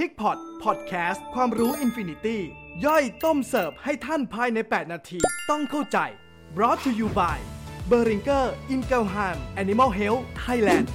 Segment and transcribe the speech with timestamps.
[0.00, 2.40] PIGPOT Podcast ความรู้ infinity
[2.86, 5.18] ย่อยต้มเสิร์ฟให้ท่านภายใน 8 นาที
[5.50, 5.98] ต้องเข้าใจ
[6.56, 7.38] brought to you by
[7.90, 9.28] b e r i n g e r i n g e l h a
[9.34, 10.86] m Animal Health Thailand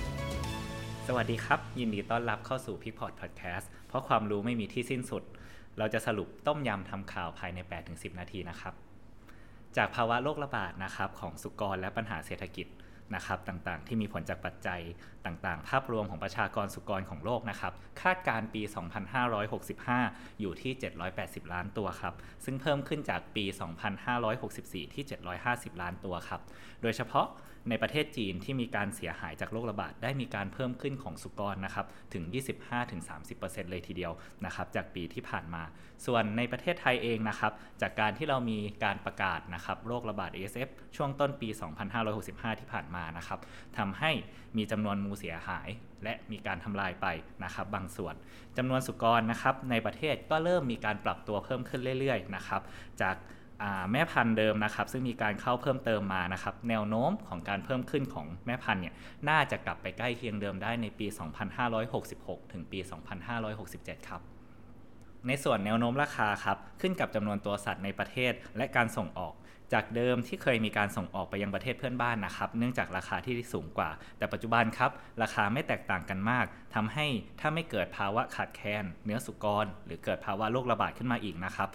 [1.08, 5.23] สวัสดีครับ ยินดีต้อนรับเข้าสู่ PIGPOT Podcast เพราะความรู้ไม่มีที่สิ้นสุด
[5.77, 7.59] เราจะสรุปต้มยำทำข่าวภายใน
[7.90, 8.73] 8-10 นาทีนะครับ
[9.77, 12.68] จากภาวะโรคระบาดนะครับของสุกรและปัญหาเศรษฐกิจ
[13.16, 14.81] นะครับต่างๆ ที่มีผลจากปัจจัย
[15.26, 18.62] ต่างๆ ภาพรวมของประชากรสุกรของโลกนะครับคาดการปี
[19.91, 20.72] 2565 อยู่ที่
[21.13, 22.14] 780 ล้านตัวครับ
[22.45, 23.45] ซึ่งเพิ่มขึ้นจากปี
[24.20, 25.04] 2564 ที่
[25.44, 26.41] 750 ล้านตัวครับ
[26.81, 27.27] โดยเฉพาะ
[27.70, 32.23] ในประเทศจีนที่มีการเสียหายจากโรคระบาดได้มีการเพิ่มขึ้นของสุกรนะครับถึง
[32.98, 34.12] 25-30%เลยทีเดียว
[34.45, 35.64] นะครับจากปีที่ผ่านมา
[36.05, 41.50] ส่วนในประเทศไทยเองนะครับจากการที่เรามีการประกาศนะครับโรคระบาด ASF ช่วงต้นปี
[42.03, 43.39] 2565 ที่ผ่านมานะครับ
[43.78, 44.12] ทำให้
[44.58, 45.70] มีจำนวนมูเสียหาย
[46.03, 47.08] และมีการทำลายไป
[47.44, 48.16] นะครับบางส่วน
[48.58, 52.61] จำนวนสุกรนะครับในประเทศก็เริ่มมีการปรับตัวเพิ่มขึ้นเรื่อยๆนะครับ
[53.02, 53.16] จาก
[53.92, 58.94] แม่พันธุ์เดิมนะครับ ซึ่งมีการเข้าเพิ่มเติมมานะครับ แนวโน้มของการเพิ่มขึ้นของแม่พันธุ์เนี่ย
[59.30, 61.08] น่าจะกลับไปใกล้เคียงเดิมได้ในปี
[61.80, 62.80] 2566 ถึงปี
[63.44, 64.22] 2567 ครับ
[65.28, 69.34] ในส่วนแนวโน้มราคาครับ ขึ้นกับจำนวนตัวสัตว์ในประเทศและการส่งออก
[69.73, 74.91] จากเดิมที่เคยมีการส่งออกไปยังประเทศเพื่อนบ้านนะครับ เนื่องจากราคาที่สูงกว่า แต่ปัจจุบันครับ
[75.22, 77.05] ราคาไม่แตกต่างกันมากทำให้
[77.39, 81.69] ถ้าไม่เกิดภาวะขาดแคลนเนื้อสุกร หรือเกิดภาวะโรคระบาดขึ้นมาอีกนะครับ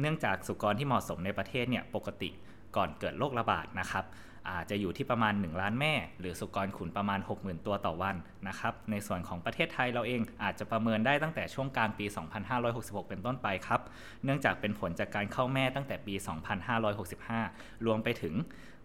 [0.00, 2.30] เนื่องจากสุกรที่เหมาะสมในประเทศเนี่ยปกติ
[2.76, 4.04] ก่อนเกิดโรคระบาดนะครับ
[4.50, 8.16] อาจจะอยู่ที่ประมาณ 1 ล้านแม่ หรือสุกรขุนประมาณ 60,000 ตัวต่อวัน
[8.48, 12.06] นะครับในส่วนของประเทศไทยเราเองอาจจะประเมินได้ตั้งแต่ช่วงกลางปี
[12.58, 13.80] 2566 เป็นต้นไปครับ
[14.24, 16.14] เนื่องจากเป็นผลจากการเข้าแม่ตั้งแต่ปี
[17.00, 18.34] 2565 รวมไปถึง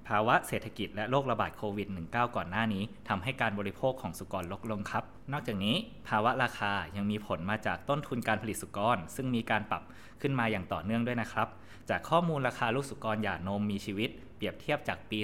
[0.08, 5.76] ภาวะเศรษฐกิจและโรคระบาดโควิด -19 ก่อนหน้านี้ทำให้การบริโภคของสุกรลดลงครับ นอกจากนี้
[6.08, 9.84] ภาวะราคายังมีผลมาจากต้นทุนการผลิตสุกร ซึ่งมีการปรับ
[10.22, 11.48] ขึ้นมาอย่างต่อเนื่องด้วยนะครับ
[11.90, 15.20] จากข้อมูลราคาลูกสุกรหย่านมมีชีวิต เปรียบเทียบจากปี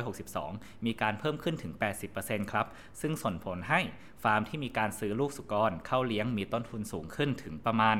[0.00, 1.72] 2562 มีการเพิ่มขึ้นถึง
[2.12, 2.66] 80%ครับ
[3.00, 3.80] ซึ่งส่งผลให้
[4.22, 7.96] ฟาร์มที่มีการซื้อลูกสุกรเข้าเลี้ยงมีต้นทุนสูงขึ้นถึงประมาณ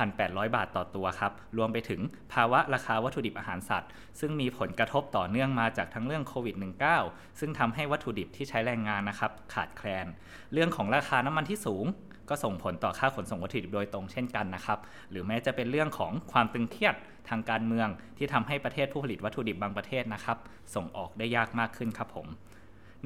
[0.00, 2.00] 1,800 บาทต่อตัวครับ รวมไปถึง
[2.32, 6.56] ภาวะราคาวัตถุดิบอาหารสัตว์ ซึ่งมีผลกระทบต่อเนื่องมาจากทั้งเรื่องโควิด
[6.96, 10.06] -19 ซึ่งทำให้วัตถุดิบที่ใช้แรงงานนะครับขาดแคลน
[10.52, 11.86] เรื่องของราคาน้ำมันที่สูง
[12.28, 14.78] ก็ส่งผลต่อค่าขนส่งวัตถุดิบโดยตรงเช่นกันนะครับ
[15.10, 16.94] หรือแม้จะเป็นเรื่องของความตึงเครียด
[17.28, 17.88] ทางการเมือง
[18.18, 20.38] ที่ทำให้ประเทศผู้ผลิตวัตถุดิบบางประเทศนะครับ
[20.74, 22.26] ส่งออกได้ยากมากขึ้นครับผม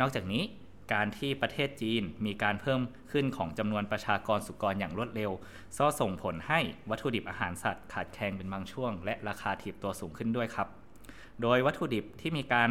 [0.00, 0.42] นอกจากนี้
[0.92, 2.80] การที่ประเทศจีนมีการเพิ่ม
[3.12, 5.30] ขึ้นของจำนวนประชากรสุกรอย่างรวดเร็ว
[5.78, 6.60] ก็ส่งผลให้
[6.90, 10.68] วัตถุดิบอาหารสัตว์ขาดแคลนเป็นบางช่วง และราคาถีบตัวสูงขึ้นด้วยครับ
[11.42, 12.70] โดยวัตถุดิบที่มีการ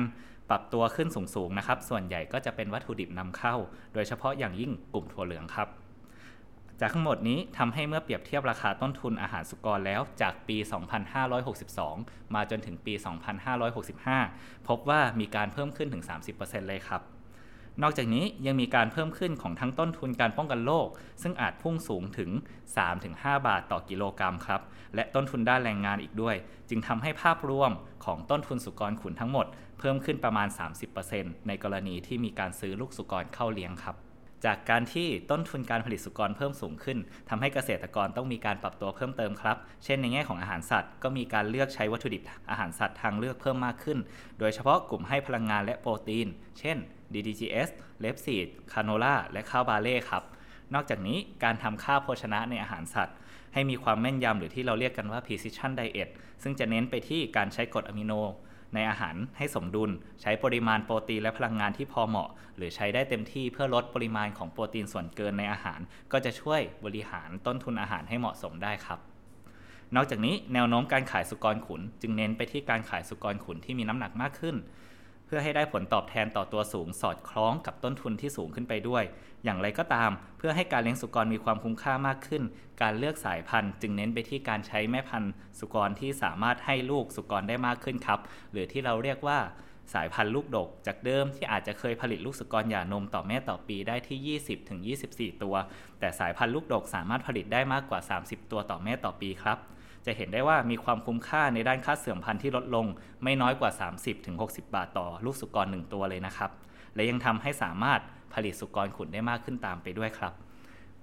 [0.49, 3.55] ปรับตัวขึ้นสูงๆนะครับ ส่วนใหญ่ก็จะเป็นวัตถุดิบนำเข้า
[3.93, 5.69] โดยเฉพาะอย่างยิ่งกลุ่มถั่วเหลืองครับ
[6.81, 10.57] จากทั้งหมดนี้ทำให้เมื่อเปรียบเทียบราคาต้นทุนอาหารสุกรแล้วจากปี
[11.25, 12.93] 2562 มาจนถึงปี
[13.81, 16.03] 2565 พบว่ามีการเพิ่มขึ้นถึง
[16.35, 17.01] 30%เลยครับ
[17.81, 20.87] นอกจากนี้ยังมีการเพิ่มขึ้นของทั้งต้นทุนการป้องกันโรค
[21.21, 22.29] ซึ่งอาจพุ่งสูงถึง
[22.89, 24.61] 3-5 บาทต่อกิโลกรัมครับ
[24.95, 26.35] และต้นทุนด้านแรงงานอีกด้วย
[26.69, 27.71] จึงทำให้ภาพรวม
[28.05, 29.45] ของต้นทุนสุกรขุนทั้งหมด
[29.79, 30.47] เพิ่มขึ้นประมาณ
[30.97, 33.97] 30%ในกรณีที่มีการซื้อลูกสุกรเข้าเลี้ยงครับ
[34.45, 36.97] จากการที่ต้นทุนการผลิตสุกรเพิ่มสูงขึ้น
[37.29, 43.99] ทำให้เกษตรกรต้องมีการปรับตัวเพิ่มเติมครับ เช่นในแง่ของอาหารสัตว์ ก็มีการเลือกใช้วัตถุดิบอาหารสัตว์ทางเลือกเพิ่มมากขึ้น
[44.39, 46.27] โดยเฉพาะกลุ่มให้พลังงานและโปรตีน
[46.59, 46.77] เช่น
[47.13, 50.23] DDGS เลปซีดคาโนล่าและข้าวบาเล่ครับ
[50.73, 53.17] นอกจากนี้การทำค่าโภชนะในอาหารสัตว์
[53.53, 56.09] ให้มีความแม่นยำหรือที่เราเรียกกันว่า precision diet
[56.43, 58.13] ซึ่งจะเน้นไปที่การใช้กรดอะมิโน
[58.73, 65.79] ในอาหารให้สมดุล ใช้ปริมาณโปรตีนและพลังงานที่พอเหมาะ หรือใช้ได้เต็มที่เพื่อลดปริมาณของโปรตีนส่วนเกินในอาหาร
[66.11, 68.99] ก็จะช่วยบริหารต้นทุนอาหารให้เหมาะสมได้ครับ
[69.95, 74.55] นอกจากนี้แนวโน้มการขายสุกรขุน จึงเน้นไปที่การขายสุกรขุนที่มีน้ำหนักมากขึ้น
[75.25, 79.03] เพื่อให้ได้ผลตอบแทนต่อตัวสูงสอดคล้องกับต้นทุนที่สูงขึ้นไปด้วย
[79.43, 82.43] อย่างไรก็ตาม เพื่อให้การเลี้ยงสุกรมีความคุ้มค่ามากขึ้น
[82.81, 88.19] การเลือกสายพันธุ์ จึงเน้นไปที่การใช้แม่พันธุ์ สุกรที่สามารถให้ลูกสุกรได้มากขึ้นครับ
[88.51, 89.39] หรือที่เราเรียกว่า
[89.93, 94.39] สายพันธุ์ลูกดก จากเดิมที่อาจจะเคยผลิตลูกสุกรหย่านมต่อแม่ต่อปีได้ที่
[95.31, 95.55] 20-24 ตัว
[95.99, 99.57] แต่สายพันธุ์ลูกดกสามารถผลิตได้มากกว่า 30 ตัวต่อแม่ต่อปีครับ
[100.05, 102.85] จะเห็นได้ว่ามีความคุ้มค่าในด้านค่าเสื่อมพันธุ์ที่ลดลง
[103.23, 103.71] ไม่น้อยกว่า
[104.23, 106.51] 30-60 บาทต่อลูกสุกร 1 ตัวเลยนะครับ
[106.95, 107.99] และยังทำให้สามารถ
[108.33, 110.33] ผลิตสุกรขุนได้มากขึ้นตามไปด้วยครับ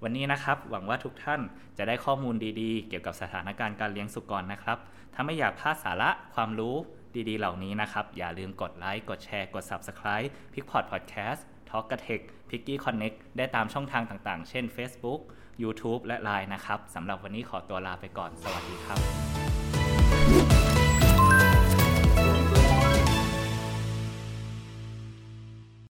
[0.02, 1.40] วันนี้นะครับหวังว่าทุกท่าน
[1.78, 4.78] จะได้ข้อมูลดีๆ เกี่ยวกับสถานการณ์การเลี้ยงสุกรนะครับ
[5.14, 6.74] ถ้าไม่อยากพลาดสาระความรู้
[7.28, 15.20] ดีๆ เหล่านี้นะครับ อย่าลืมกดไลค์กดแชร์กด Subscribe PIGPOT Podcast Talk กะ Tech Piggy Connect ได้ตามช่องทางต่างๆ เช่น Facebook
[15.62, 18.96] YouTube และ Line นะครับสำหรับวันนี้ขอตัวลาไปก่อน สวัสดีครั
[20.58, 20.61] บ